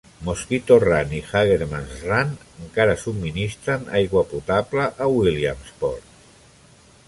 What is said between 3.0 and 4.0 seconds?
subministren